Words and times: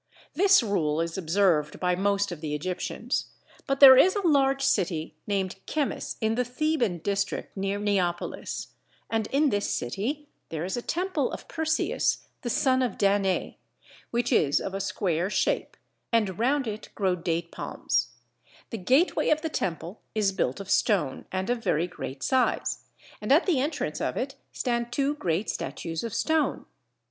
This 0.33 0.63
rule 0.63 0.99
is 0.99 1.15
observed 1.15 1.79
by 1.79 1.93
most 1.93 2.31
of 2.31 2.41
the 2.41 2.55
Egyptians; 2.55 3.27
but 3.67 3.79
there 3.79 3.95
is 3.95 4.15
a 4.15 4.25
large 4.27 4.63
city 4.63 5.13
named 5.27 5.57
Chemmis 5.67 6.15
in 6.19 6.33
the 6.33 6.43
Theban 6.43 6.97
district 7.03 7.55
near 7.55 7.77
Neapolis, 7.77 8.69
and 9.11 9.27
in 9.27 9.49
this 9.49 9.69
city 9.69 10.27
there 10.49 10.65
is 10.65 10.75
a 10.75 10.81
temple 10.81 11.31
of 11.31 11.47
Perseus 11.47 12.25
the 12.41 12.49
son 12.49 12.81
of 12.81 12.97
Danae 12.97 13.59
which 14.09 14.31
is 14.33 14.59
of 14.59 14.73
a 14.73 14.81
square 14.81 15.29
shape, 15.29 15.77
and 16.11 16.39
round 16.39 16.65
it 16.65 16.89
grow 16.95 17.15
date 17.15 17.51
palms: 17.51 18.07
the 18.71 18.79
gateway 18.79 19.29
of 19.29 19.43
the 19.43 19.49
temple 19.49 20.01
is 20.15 20.31
built 20.31 20.59
of 20.59 20.71
stone 20.71 21.25
and 21.31 21.47
of 21.51 21.63
very 21.63 21.85
great 21.85 22.23
size, 22.23 22.85
and 23.21 23.31
at 23.31 23.45
the 23.45 23.61
entrance 23.61 24.01
of 24.01 24.17
it 24.17 24.33
stand 24.51 24.91
two 24.91 25.13
great 25.17 25.47
statues 25.47 26.03
of 26.03 26.11
stone. 26.11 26.65